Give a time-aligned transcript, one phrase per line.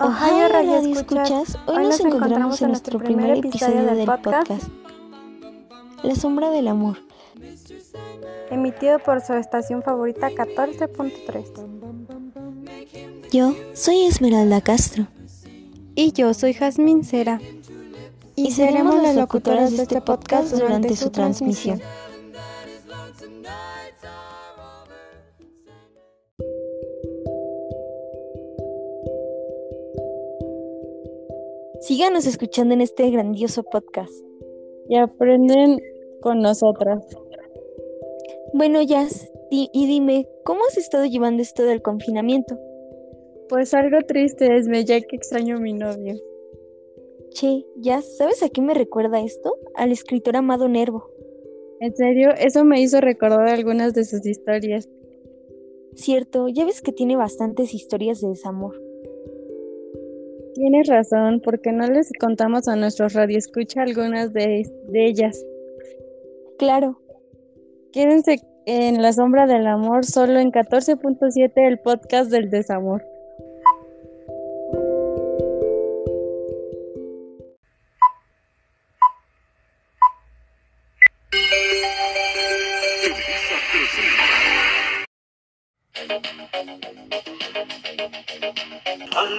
[0.00, 4.64] Ohio Radio Escuchas, hoy nos encontramos en nuestro primer episodio del podcast
[6.02, 6.98] La Sombra del Amor,
[8.50, 13.30] emitido por su estación favorita 14.3.
[13.30, 15.06] Yo soy Esmeralda Castro.
[15.94, 17.40] Y yo soy Jazmín Cera.
[18.34, 21.80] Y, seremos las locutoras de este podcast durante su transmisión.
[31.86, 34.12] Síganos escuchando en este grandioso podcast.
[34.88, 35.78] Y aprenden
[36.20, 37.06] con nosotras.
[38.52, 42.58] Bueno, Jazz, y dime, ¿cómo has estado llevando esto del confinamiento?
[43.48, 46.16] Pues algo triste es, ya que extraño a mi novio.
[47.30, 49.54] Che, Jazz, ¿sabes a qué me recuerda esto?
[49.76, 51.08] Al escritor Amado Nervo.
[51.78, 52.30] ¿En serio?
[52.36, 54.88] Eso me hizo recordar algunas de sus historias.
[55.94, 58.85] Cierto, ya ves que tiene bastantes historias de desamor.
[60.56, 65.44] Tienes razón, porque no les contamos a nuestros radioescucha algunas de, de ellas.
[66.58, 66.98] Claro.
[67.92, 73.04] Quédense en La Sombra del Amor, solo en 14.7 el podcast del desamor.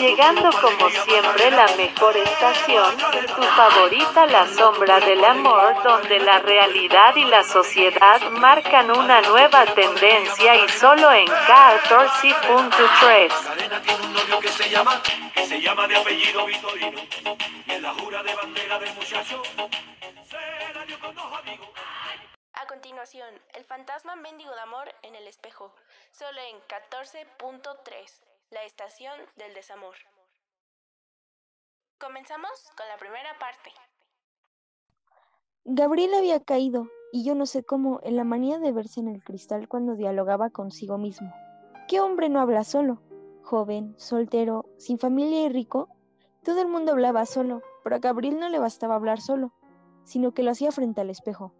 [0.00, 7.14] Llegando como siempre la mejor estación, tu favorita La Sombra del Amor, donde la realidad
[7.16, 13.30] y la sociedad marcan una nueva tendencia y solo en 14.3.
[15.46, 17.02] se llama de apellido Vitorino,
[17.66, 19.42] y en la jura de bandera del muchacho,
[22.54, 25.74] A continuación, el fantasma mendigo de amor en el espejo,
[26.10, 29.94] solo en 14.3 la estación del desamor.
[31.98, 33.70] Comenzamos con la primera parte.
[35.64, 39.22] Gabriel había caído, y yo no sé cómo, en la manía de verse en el
[39.22, 41.30] cristal cuando dialogaba consigo mismo.
[41.88, 43.02] ¿Qué hombre no habla solo?
[43.42, 45.88] Joven, soltero, sin familia y rico.
[46.42, 49.52] Todo el mundo hablaba solo, pero a Gabriel no le bastaba hablar solo,
[50.04, 51.52] sino que lo hacía frente al espejo.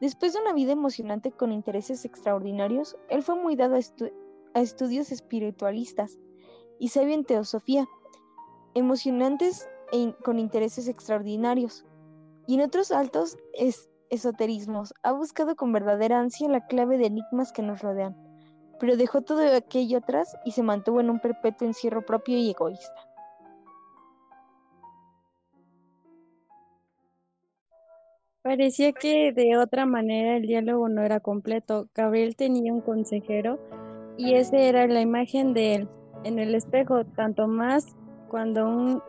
[0.00, 3.78] Después de una vida emocionante con intereses extraordinarios, él fue muy dado a,
[4.54, 6.18] a estudios espiritualistas
[6.78, 7.86] y sabio en teosofía,
[8.74, 11.84] emocionantes e con intereses extraordinarios.
[12.46, 13.38] Y en otros altos
[14.10, 18.16] esoterismos ha buscado con verdadera ansia la clave de enigmas que nos rodean,
[18.80, 23.08] pero dejó todo aquello atrás y se mantuvo en un perpetuo encierro propio y egoísta.
[28.42, 31.88] Parecía que de otra manera el diálogo no era completo.
[31.94, 33.58] Gabriel tenía un consejero
[34.18, 35.88] y esa era la imagen de él
[36.24, 37.96] en el espejo, tanto más
[38.28, 39.02] cuando un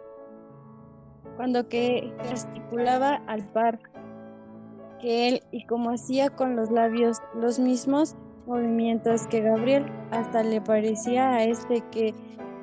[1.36, 3.80] cuando que gesticulaba al par
[5.02, 8.16] que él y como hacía con los labios los mismos
[8.46, 12.14] movimientos que Gabriel, hasta le parecía a este que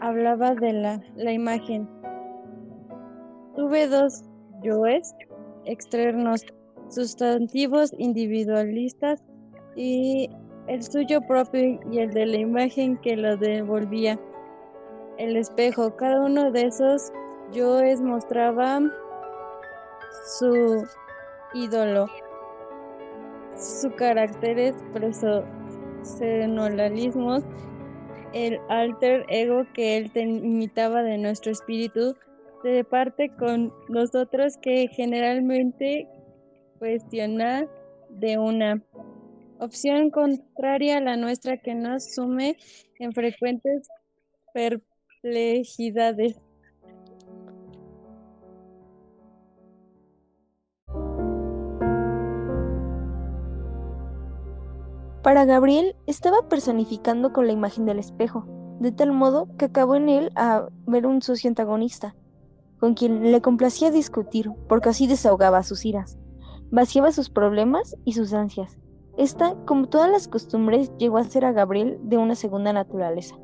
[0.00, 1.88] hablaba de la, la imagen.
[3.56, 4.24] Tuve dos
[4.62, 5.14] yoes
[5.64, 6.46] externos,
[6.88, 9.22] sustantivos individualistas
[9.76, 10.30] y
[10.66, 14.18] el suyo propio y el de la imagen que lo devolvía
[15.18, 15.94] el espejo.
[15.96, 17.12] Cada uno de esos
[17.52, 18.80] yoes mostraba
[20.38, 20.84] su
[21.54, 22.06] ídolo,
[23.56, 24.74] su carácter
[26.04, 27.42] personalismos,
[28.32, 32.16] el alter ego que él imitaba de nuestro espíritu,
[32.62, 36.08] de parte con nosotros que generalmente
[36.78, 37.66] cuestiona
[38.08, 38.82] de una
[39.58, 42.56] opción contraria a la nuestra que nos sume
[42.98, 43.88] en frecuentes
[44.52, 44.80] per
[45.22, 46.40] complejidades.
[55.22, 58.44] Para Gabriel estaba personificando con la imagen del espejo,
[58.80, 62.16] de tal modo que acabó en él a ver un socio antagonista,
[62.80, 66.18] con quien le complacía discutir, porque así desahogaba sus iras,
[66.72, 68.76] vaciaba sus problemas y sus ansias.
[69.16, 73.36] Esta, como todas las costumbres, llegó a ser a Gabriel de una segunda naturaleza.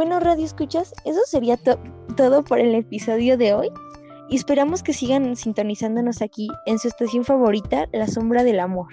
[0.00, 1.58] Bueno, Radio Escuchas, eso sería
[2.16, 3.70] todo por el episodio de hoy.
[4.30, 8.86] Y esperamos que sigan sintonizándonos aquí en su estación favorita, La Sombra del Amor.